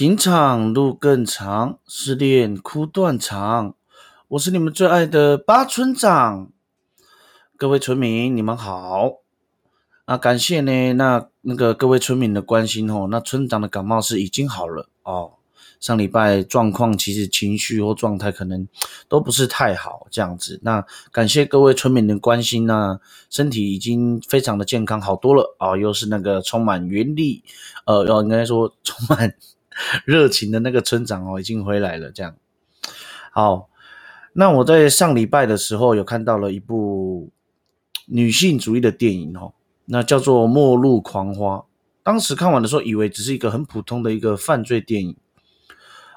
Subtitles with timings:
[0.00, 3.74] 情场路更长，失恋哭断肠。
[4.28, 6.50] 我是你们最爱的八村长，
[7.58, 9.16] 各位村民，你们好。
[10.06, 13.08] 啊，感谢呢，那那个各位村民的关心哦。
[13.10, 15.32] 那村长的感冒是已经好了哦。
[15.80, 18.66] 上礼拜状况其实情绪或状态可能
[19.06, 20.58] 都不是太好，这样子。
[20.62, 27.44] 那感谢各位村民的关心呢，身体已经非常的健康，好多了啊，又是那个充满原力，
[27.84, 29.34] 呃，要应该说充满
[30.04, 32.10] 热情的那个村长哦，已经回来了。
[32.10, 32.34] 这样
[33.32, 33.68] 好，
[34.32, 37.30] 那我在上礼拜的时候有看到了一部
[38.06, 39.54] 女性主义的电影哦，
[39.86, 41.56] 那叫做《末路狂花》。
[42.02, 45.16] 当时看完的时候，以为只是一个很普通的一个犯罪电影。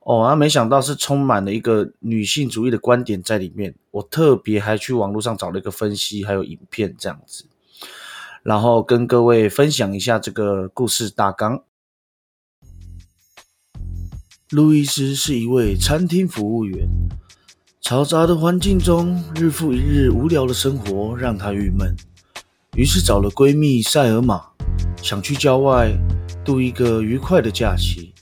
[0.00, 3.74] 哦，啊，没想到是充满了一个女性主义的观点在里面。
[3.90, 7.46] 我特别还去网络上找了一个分析，还有影片这样子，
[8.42, 11.62] 然后跟各位分享一下这个故事大纲。
[14.50, 16.88] 路易斯是一位餐厅服务员，
[17.82, 21.96] 嘈杂的环境中，日复一日无聊的生活让他郁闷，
[22.76, 24.40] 于是找了闺蜜塞尔玛，
[25.02, 25.90] 想去郊外
[26.44, 28.14] 度一个愉快的假期。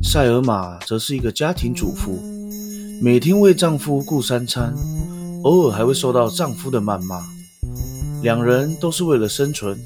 [0.00, 2.22] 塞尔玛则是一个家庭主妇，
[3.02, 4.72] 每天为丈夫顾三餐，
[5.42, 7.20] 偶尔还会受到丈夫的谩骂。
[8.22, 9.76] 两人都是为了生存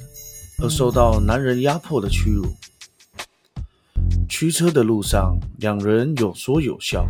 [0.63, 2.45] 而受到男人压迫的屈辱。
[4.39, 7.09] 驱车的路上，两人有说有笑，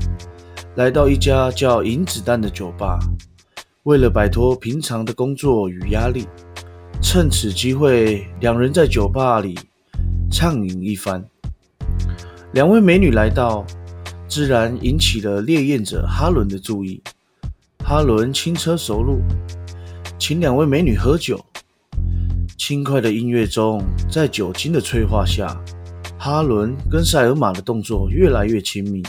[0.77, 3.01] 来到一家叫“银子弹”的酒吧。
[3.83, 6.25] 为了摆脱平常的工作与压力，
[7.03, 9.59] 趁此机会，两人在酒吧里
[10.31, 11.21] 畅饮一番。
[12.53, 13.67] 两位美女来到，
[14.29, 17.03] 自然引起了烈焰者哈伦的注意。
[17.85, 19.21] 哈伦轻车熟路，
[20.17, 21.45] 请两位美女喝酒。
[22.57, 25.61] 轻快的音乐中，在酒精的催化下，
[26.19, 29.03] 哈伦跟塞尔玛的动作越来越亲密。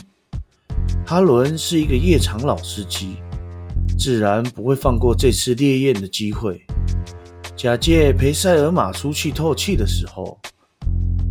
[1.06, 3.16] 哈伦是一个夜场老司机，
[3.98, 6.62] 自然不会放过这次烈焰的机会。
[7.56, 10.38] 假借陪塞尔玛出去透气的时候。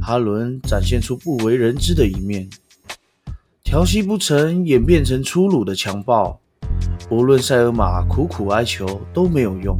[0.00, 2.48] 哈伦展现出不为人知的一面，
[3.64, 6.40] 调戏不成，演变成粗鲁的强暴。
[7.10, 9.76] 无论塞尔玛苦苦哀求都没有用。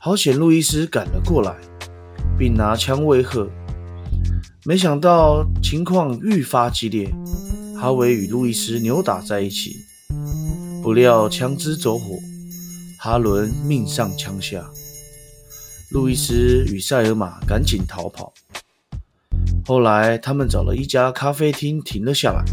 [0.00, 1.56] 好险，路易斯赶了过来，
[2.36, 3.48] 并拿枪威吓。
[4.66, 7.10] 没想到情况愈发激烈，
[7.80, 9.74] 哈维与路易斯扭打在一起。
[10.82, 12.16] 不料枪支走火，
[12.98, 14.70] 哈伦命丧枪下。
[15.90, 18.34] 路易斯与塞尔玛赶紧逃跑。
[19.64, 22.44] 后来，他们找了一家咖啡厅停了下来，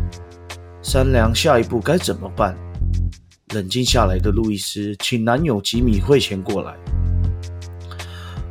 [0.81, 2.57] 商量下一步该怎么办。
[3.53, 6.73] 冷静下来的路易斯请男友吉米汇钱过来。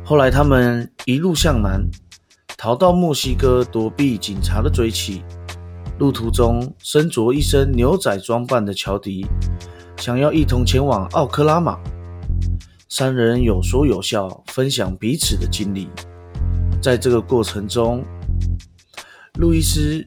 [0.05, 1.83] 后来，他们一路向南，
[2.57, 5.21] 逃到墨西哥，躲避警察的追击。
[5.99, 9.27] 路途中，身着一身牛仔装扮的乔迪
[9.97, 11.79] 想要一同前往奥克拉玛。
[12.89, 15.87] 三人有说有笑，分享彼此的经历。
[16.81, 18.03] 在这个过程中，
[19.35, 20.03] 路易斯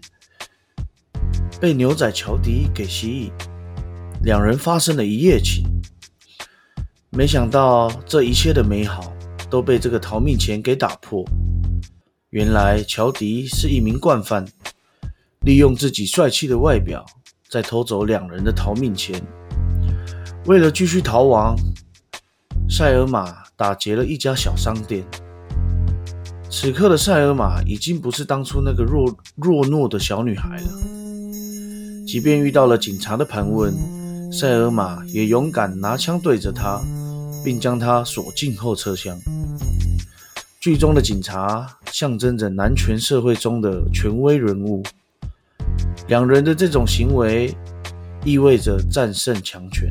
[1.61, 3.33] 被牛仔乔迪给吸引，
[4.25, 5.65] 两人发生了一夜情。
[7.11, 9.13] 没想到这一切的美好
[9.49, 11.25] 都被这个逃命钱给打破。
[12.31, 14.47] 原来乔迪是一名惯犯，
[15.41, 17.05] 利用自己帅气的外表，
[17.49, 19.21] 在偷走两人的逃命钱。
[20.47, 21.57] 为了继续逃亡。
[22.73, 25.05] 塞尔玛打劫了一家小商店。
[26.49, 30.69] 此刻的塞尔玛已经不是当初那个弱弱懦的小女孩了。
[32.07, 33.75] 即便遇到了警察的盘问，
[34.33, 36.81] 塞尔玛也勇敢拿枪对着他，
[37.45, 39.19] 并将他锁进后车厢。
[40.61, 44.83] 剧中的警察象征着男权社会中的权威人物，
[46.09, 47.57] 两人的这种行为
[48.27, 49.91] 意味着战胜强权。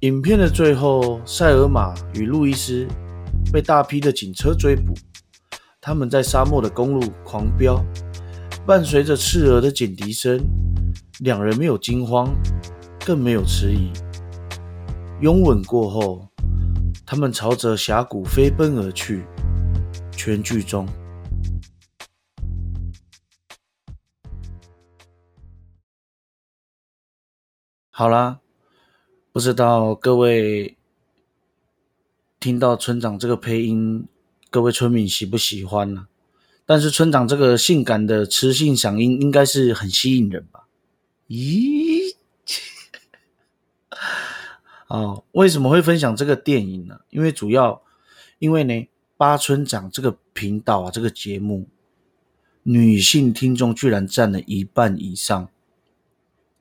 [0.00, 2.88] 影片的最后，塞尔玛与路易斯
[3.52, 4.94] 被大批的警车追捕。
[5.78, 7.84] 他们在沙漠的公路狂飙，
[8.66, 10.40] 伴随着刺耳的警笛声。
[11.18, 12.34] 两人没有惊慌，
[13.04, 13.90] 更没有迟疑。
[15.20, 16.27] 拥吻过后，
[17.10, 19.24] 他们朝着峡谷飞奔而去。
[20.12, 20.86] 全剧终。
[27.90, 28.40] 好啦。
[29.32, 30.76] 不知道各位
[32.38, 34.06] 听到村长这个配音，
[34.50, 36.08] 各位村民喜不喜欢呢？
[36.66, 40.66] 但是村长这个性感的磁性嗓音应该是很吸引人吧？
[41.28, 41.87] 咦？
[44.88, 47.00] 哦，为什么会分享这个电影呢？
[47.10, 47.82] 因为主要
[48.38, 51.68] 因为呢，八村长这个频道啊，这个节目
[52.62, 55.48] 女性听众居然占了一半以上，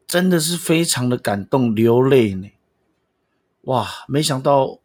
[0.05, 2.49] 真的是非常的感动，流泪呢。
[3.61, 4.79] 哇，没想到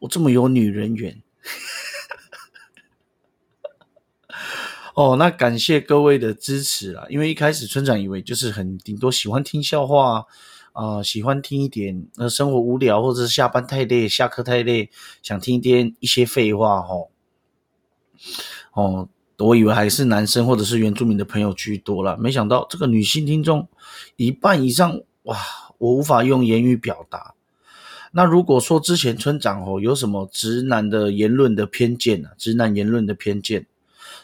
[0.00, 1.22] 我这么有女人缘。
[4.94, 7.06] 哦，那感谢各位的支持啊！
[7.08, 10.26] 因为一开始村长以为就是很顶多喜欢听笑话，
[10.72, 14.90] 啊喜欢听一点呃生活无聊或者是下班太累、下课太累，
[15.22, 17.08] 想听一点一些废话哦。
[18.72, 19.08] 哦，
[19.38, 23.68] 我以为还是男生或者是原住民的朋友居多了，没想到这个女性听众
[24.16, 25.36] 一半以上哇！
[25.78, 27.34] 我无法用言语表达。
[28.12, 33.66] 那如果说之前村长哦有什么直男的言论的偏见啊，直男言论的偏见。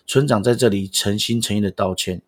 [0.06, 2.22] 村长在这里诚心诚意的道歉，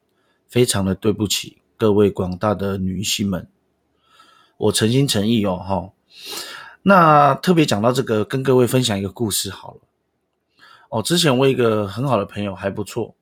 [0.49, 3.47] 非常的对不起各位广大的女性们，
[4.61, 5.91] 我诚心诚意哦哈。
[6.83, 9.81] 那特别讲到这个，跟各位分享一个故事好了。
[10.89, 13.15] 哦，之前我一个很好的朋友还不错，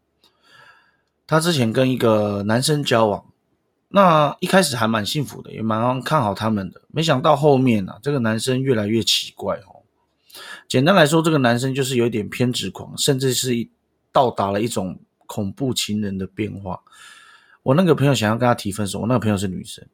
[1.26, 3.24] 他之前跟一个男生交往，
[3.88, 6.82] 那一开始还蛮幸福的，也蛮看好他们的。
[6.88, 9.82] 没想到后面呢，这个男生越来越奇怪哦。
[10.68, 13.70] 简单来说，这个男生就是有点偏执狂，甚至是一。
[14.10, 16.80] 到达了一种恐怖情人的变化。
[17.62, 19.86] 我那个朋友想要跟他提分手，我那个朋友是女生，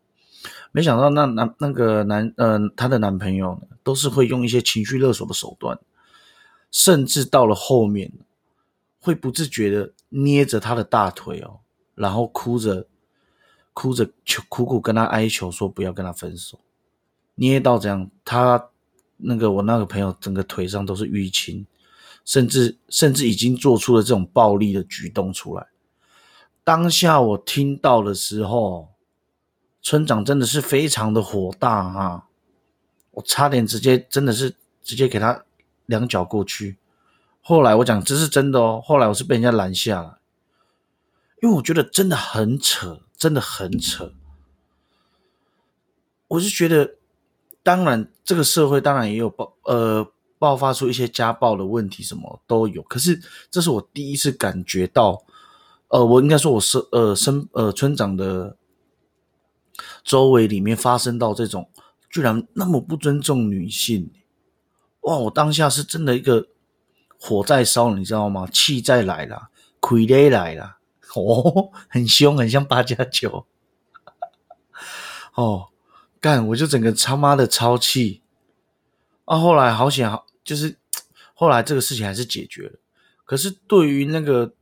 [0.72, 5.78] 没想到那男那个男呃她的男朋友，都是会用一些情绪勒索的手段，
[6.70, 8.12] 甚至到了后面
[9.00, 11.60] 会不自觉的捏着她的大腿哦，
[11.94, 12.86] 然后哭着
[13.72, 16.58] 哭着求苦苦跟他哀求说不要跟他分手，
[17.34, 18.70] 捏到这样，他
[19.16, 21.66] 那个我那个朋友整个腿上都是淤青。
[22.26, 25.66] 甚至甚至已经做出了这种暴力的举动出来。
[26.64, 28.93] 当下我听到的时候，
[29.84, 32.24] 村长真的是非常的火大啊！
[33.12, 35.44] 我差点直接真的是直接给他
[35.86, 36.78] 两脚过去。
[37.40, 38.82] 后来我讲这是真的哦。
[38.84, 40.18] 后来我是被人家拦下了，
[41.42, 44.12] 因为我觉得真的很扯，真的很扯。
[46.26, 46.96] 我是觉得，
[47.62, 50.10] 当然这个社会当然也有爆呃。
[50.36, 52.82] 爆发出一些家暴的问题，什么都有。
[52.82, 53.18] 可是
[53.50, 55.24] 这是我第一次感觉到，
[55.88, 58.54] 呃，我应该说我是呃生呃村长的
[60.02, 61.70] 周围里面发生到这种
[62.10, 64.10] 居然那么不尊重女性，
[65.00, 65.16] 哇！
[65.16, 66.48] 我当下是真的一个
[67.18, 68.46] 火在烧，你知道吗？
[68.52, 69.48] 气在来了，
[69.80, 70.78] 亏累来了，
[71.16, 73.46] 哦，很凶，很像八加九，
[75.34, 75.68] 哦，
[76.20, 76.46] 干！
[76.48, 78.22] 我就整个他妈的超气
[79.24, 79.38] 啊！
[79.38, 80.26] 后来好险好。
[80.44, 80.76] 就是
[81.32, 82.78] 后来这个事情还是解决了，
[83.24, 84.52] 可是对于那个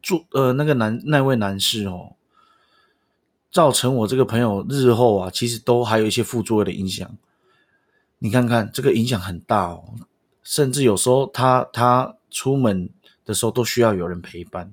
[0.00, 2.14] 做呃那个男那位男士哦，
[3.52, 7.08] 造成我这个朋友日后啊，其实都还有一些副作用的影响。
[8.18, 9.94] 你看看这个影响很大哦，
[10.42, 12.88] 甚至有时候他他出门
[13.24, 14.72] 的时候都需要有人陪伴。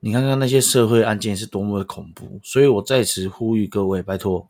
[0.00, 4.46] 你看看那些社会案件是多么的恐怖，所以我在此呼吁各位，拜托。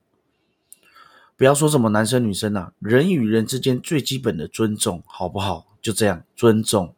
[1.36, 5.66] 不要说什么男生女生呐，人与人之间最基本的尊重，好不好？
[5.80, 6.94] 就这样，尊重，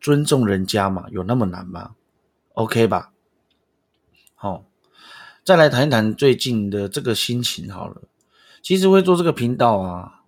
[0.00, 1.96] 尊重人家嘛，有那么难吗
[2.54, 3.12] ？OK 吧？
[4.38, 4.66] 好，
[5.42, 8.02] 再来谈一谈最近的这个心情好了。
[8.60, 10.24] 其实会做这个频道啊，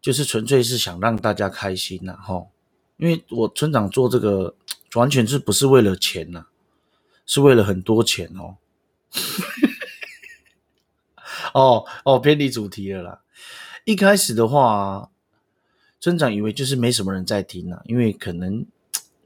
[0.00, 2.46] 就是纯粹是想让大家开心呐，哈。
[2.96, 4.54] 因为我村长做这个，
[4.94, 6.46] 完全是不是为了钱呐？
[7.26, 8.56] 是为了很多钱哦。
[11.52, 13.20] 哦哦，偏离主题了啦。
[13.84, 15.10] 一开始的话，
[16.00, 18.64] 村长以为就是没什么人在听啊，因为可能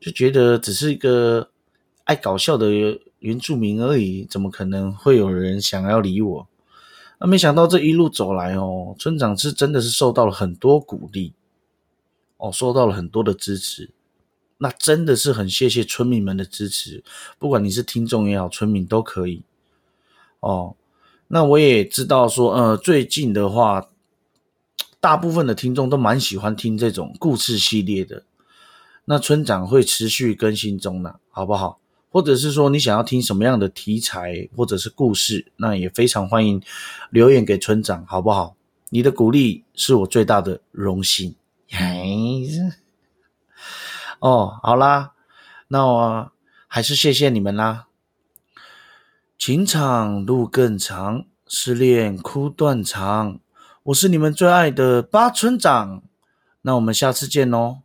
[0.01, 1.53] 就觉得只是一个
[2.03, 2.67] 爱搞笑的
[3.21, 6.49] 原住民而已，怎么可能会有人想要理我？
[7.21, 11.33] 那没想到这一路走来哦，村长是真的是受到了很多鼓励，
[12.37, 13.91] 哦，受到了很多的支持。
[14.59, 17.05] 那真的是很谢谢村民们的支持，
[17.39, 19.43] 不管你是听众也好，村民都可以。
[20.41, 20.75] 哦。
[21.31, 23.91] 那我也知道说，呃，最近的话，
[24.99, 28.25] 大部分的听众都蛮喜欢听这种故事系列的。
[29.05, 31.79] 那村长会持续更新中呢，好不好？
[32.11, 36.63] 或者是说你想要听什么样的题材或者是故事，那也非常欢迎
[37.11, 38.55] 留言给村长，好不好？
[38.91, 41.35] 你的鼓励是我最大的荣幸。
[44.21, 45.13] 哦，好啦，
[45.69, 46.33] 那我
[46.67, 47.87] 还是谢谢你们啦。
[49.39, 53.39] 情场路更长，失恋哭断肠。
[53.85, 56.03] 我是你们最爱的八村长，
[56.63, 57.83] 那我们下次见喽。